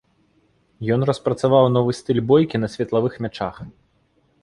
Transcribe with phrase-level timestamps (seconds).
[0.95, 3.55] Ён распрацаваў новы стыль бойкі на светлавых мячах.